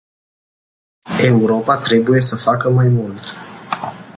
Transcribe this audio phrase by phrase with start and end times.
[1.21, 3.19] Europa trebuie să facă mai mult.